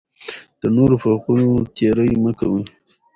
د 0.61 0.63
نورو 0.77 0.95
په 1.01 1.07
حقونو 1.13 1.47
تېری 1.75 2.11
مه 2.23 2.31
کوئ. 2.39 2.63